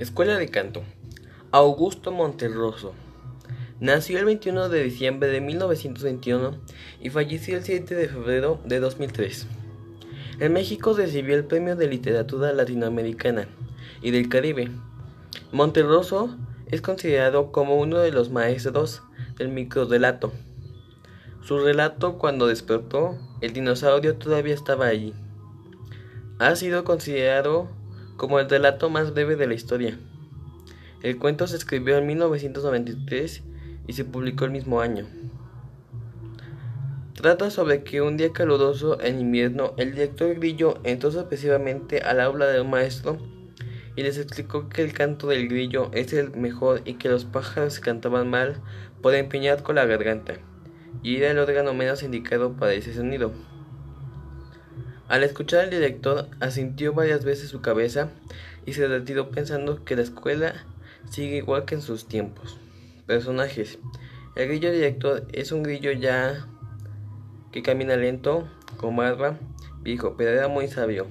Escuela 0.00 0.36
de 0.36 0.48
Canto. 0.48 0.82
Augusto 1.52 2.10
Monterroso. 2.10 2.94
Nació 3.78 4.18
el 4.18 4.24
21 4.24 4.68
de 4.68 4.82
diciembre 4.82 5.28
de 5.28 5.40
1921 5.40 6.58
y 7.00 7.10
falleció 7.10 7.56
el 7.56 7.62
7 7.62 7.94
de 7.94 8.08
febrero 8.08 8.60
de 8.64 8.80
2003. 8.80 9.46
En 10.40 10.52
México 10.52 10.94
recibió 10.94 11.36
el 11.36 11.44
Premio 11.44 11.76
de 11.76 11.86
Literatura 11.86 12.52
Latinoamericana 12.52 13.46
y 14.02 14.10
del 14.10 14.28
Caribe. 14.28 14.72
Monterroso 15.52 16.36
es 16.72 16.80
considerado 16.80 17.52
como 17.52 17.76
uno 17.76 17.98
de 17.98 18.10
los 18.10 18.30
maestros 18.30 19.04
del 19.38 19.50
microrelato. 19.50 20.32
Su 21.40 21.60
relato 21.60 22.18
cuando 22.18 22.48
despertó, 22.48 23.16
el 23.40 23.52
dinosaurio 23.52 24.16
todavía 24.16 24.54
estaba 24.54 24.86
allí. 24.86 25.14
Ha 26.40 26.56
sido 26.56 26.82
considerado 26.82 27.68
como 28.16 28.38
el 28.38 28.48
relato 28.48 28.90
más 28.90 29.12
breve 29.12 29.36
de 29.36 29.46
la 29.46 29.54
historia. 29.54 29.98
El 31.02 31.18
cuento 31.18 31.46
se 31.46 31.56
escribió 31.56 31.98
en 31.98 32.06
1993 32.06 33.42
y 33.86 33.92
se 33.92 34.04
publicó 34.04 34.44
el 34.44 34.50
mismo 34.50 34.80
año. 34.80 35.06
Trata 37.14 37.50
sobre 37.50 37.84
que 37.84 38.02
un 38.02 38.16
día 38.16 38.32
caluroso 38.32 39.00
en 39.00 39.20
invierno 39.20 39.74
el 39.76 39.92
director 39.92 40.34
Grillo 40.34 40.78
entró 40.84 41.10
sorpresivamente 41.10 42.00
al 42.00 42.20
aula 42.20 42.46
del 42.46 42.66
maestro 42.66 43.18
y 43.96 44.02
les 44.02 44.18
explicó 44.18 44.68
que 44.68 44.82
el 44.82 44.92
canto 44.92 45.28
del 45.28 45.48
grillo 45.48 45.90
es 45.92 46.12
el 46.12 46.34
mejor 46.36 46.82
y 46.84 46.94
que 46.94 47.08
los 47.08 47.24
pájaros 47.24 47.78
cantaban 47.80 48.28
mal 48.28 48.60
por 49.00 49.14
empeñar 49.14 49.62
con 49.62 49.76
la 49.76 49.86
garganta 49.86 50.34
y 51.02 51.16
era 51.16 51.30
el 51.30 51.38
órgano 51.38 51.74
menos 51.74 52.02
indicado 52.02 52.54
para 52.54 52.72
ese 52.72 52.94
sonido. 52.94 53.32
Al 55.08 55.22
escuchar 55.22 55.60
al 55.60 55.70
director, 55.70 56.28
asintió 56.40 56.94
varias 56.94 57.24
veces 57.24 57.50
su 57.50 57.60
cabeza 57.60 58.08
y 58.64 58.72
se 58.72 58.88
retiró 58.88 59.30
pensando 59.30 59.84
que 59.84 59.96
la 59.96 60.02
escuela 60.02 60.64
sigue 61.10 61.36
igual 61.36 61.66
que 61.66 61.74
en 61.74 61.82
sus 61.82 62.08
tiempos. 62.08 62.58
Personajes. 63.06 63.78
El 64.34 64.48
grillo 64.48 64.72
director 64.72 65.26
es 65.32 65.52
un 65.52 65.62
grillo 65.62 65.92
ya 65.92 66.48
que 67.52 67.62
camina 67.62 67.96
lento, 67.96 68.48
con 68.78 68.96
barba, 68.96 69.38
viejo, 69.82 70.14
pero 70.16 70.30
era 70.30 70.48
muy 70.48 70.68
sabio. 70.68 71.06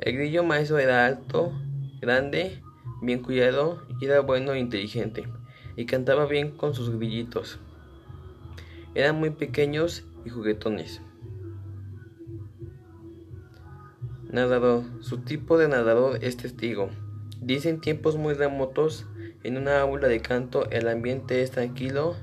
El 0.00 0.16
grillo 0.16 0.42
maestro 0.42 0.78
era 0.78 1.06
alto, 1.06 1.52
grande, 2.00 2.60
bien 3.02 3.22
cuidado 3.22 3.86
y 4.00 4.06
era 4.06 4.20
bueno 4.20 4.52
e 4.52 4.58
inteligente, 4.58 5.28
y 5.76 5.86
cantaba 5.86 6.26
bien 6.26 6.50
con 6.50 6.74
sus 6.74 6.90
grillitos. 6.90 7.60
Eran 8.94 9.16
muy 9.16 9.30
pequeños 9.30 10.04
y 10.24 10.30
juguetones. 10.30 11.00
Nadador. 14.32 14.84
Su 15.00 15.18
tipo 15.22 15.58
de 15.58 15.66
nadador 15.66 16.22
es 16.22 16.36
testigo. 16.36 16.88
Dice 17.40 17.68
en 17.68 17.80
tiempos 17.80 18.16
muy 18.16 18.34
remotos, 18.34 19.06
en 19.42 19.56
una 19.56 19.80
aula 19.80 20.06
de 20.06 20.20
canto, 20.20 20.70
el 20.70 20.86
ambiente 20.86 21.42
es 21.42 21.50
tranquilo 21.50 22.14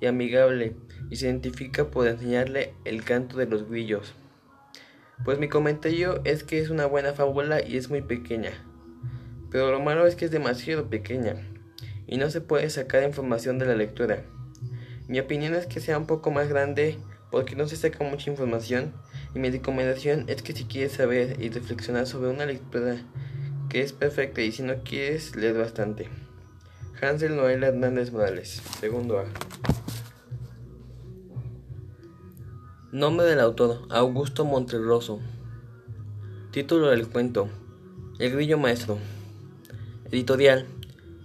y 0.00 0.06
amigable 0.06 0.74
y 1.10 1.16
se 1.16 1.26
identifica 1.26 1.90
por 1.90 2.06
enseñarle 2.08 2.72
el 2.86 3.04
canto 3.04 3.36
de 3.36 3.44
los 3.44 3.68
grillos. 3.68 4.14
Pues 5.26 5.38
mi 5.38 5.50
comentario 5.50 6.22
es 6.24 6.42
que 6.42 6.58
es 6.58 6.70
una 6.70 6.86
buena 6.86 7.12
fábula 7.12 7.60
y 7.62 7.76
es 7.76 7.90
muy 7.90 8.00
pequeña. 8.00 8.52
Pero 9.50 9.70
lo 9.70 9.80
malo 9.80 10.06
es 10.06 10.16
que 10.16 10.24
es 10.24 10.30
demasiado 10.30 10.88
pequeña 10.88 11.36
y 12.06 12.16
no 12.16 12.30
se 12.30 12.40
puede 12.40 12.70
sacar 12.70 13.02
información 13.02 13.58
de 13.58 13.66
la 13.66 13.74
lectura. 13.74 14.24
Mi 15.06 15.20
opinión 15.20 15.54
es 15.54 15.66
que 15.66 15.80
sea 15.80 15.98
un 15.98 16.06
poco 16.06 16.30
más 16.30 16.48
grande 16.48 16.96
porque 17.32 17.56
no 17.56 17.66
se 17.66 17.76
saca 17.76 18.04
mucha 18.04 18.30
información 18.30 18.92
y 19.34 19.38
mi 19.38 19.50
recomendación 19.50 20.26
es 20.28 20.42
que 20.42 20.52
si 20.52 20.64
quieres 20.64 20.92
saber 20.92 21.42
y 21.42 21.48
reflexionar 21.48 22.06
sobre 22.06 22.28
una 22.28 22.44
lectura 22.44 22.98
que 23.70 23.80
es 23.80 23.94
perfecta 23.94 24.42
y 24.42 24.52
si 24.52 24.62
no 24.62 24.74
quieres 24.84 25.34
leer 25.34 25.56
bastante. 25.56 26.08
Hansel 27.00 27.34
Noel 27.34 27.64
Hernández 27.64 28.12
Morales, 28.12 28.62
segundo 28.78 29.18
A. 29.18 29.24
Nombre 32.92 33.26
del 33.26 33.40
autor, 33.40 33.86
Augusto 33.88 34.44
Monterroso. 34.44 35.18
Título 36.50 36.90
del 36.90 37.08
cuento, 37.08 37.48
El 38.18 38.32
Grillo 38.32 38.58
Maestro. 38.58 38.98
Editorial, 40.10 40.66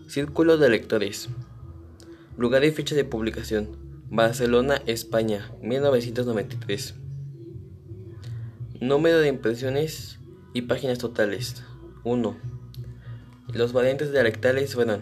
Círculo 0.08 0.58
de 0.58 0.70
Lectores. 0.70 1.28
Lugar 2.38 2.64
y 2.64 2.72
fecha 2.72 2.96
de 2.96 3.04
publicación, 3.04 3.87
Barcelona, 4.10 4.82
España, 4.86 5.52
1993. 5.62 6.96
Número 8.80 9.20
de 9.20 9.28
impresiones 9.28 10.20
y 10.54 10.62
páginas 10.62 10.98
totales. 10.98 11.66
1. 12.06 12.38
Los 13.54 13.74
variantes 13.74 14.14
dialectales 14.14 14.76
fueron 14.76 15.02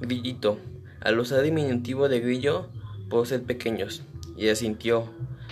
grillito, 0.00 0.60
al 1.00 1.18
usar 1.18 1.42
diminutivo 1.42 2.08
de 2.08 2.20
grillo 2.20 2.68
por 3.10 3.26
ser 3.26 3.42
pequeños, 3.42 4.04
y 4.36 4.48
asintió, 4.48 5.10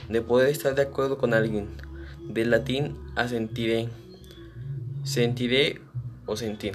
de 0.08 0.22
poder 0.22 0.48
estar 0.48 0.76
de 0.76 0.82
acuerdo 0.82 1.18
con 1.18 1.34
alguien, 1.34 1.70
del 2.28 2.50
latín 2.52 2.96
asentiré, 3.16 3.88
sentiré 5.02 5.80
o 6.26 6.36
sentir. 6.36 6.74